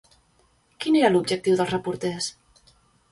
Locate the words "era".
1.01-1.11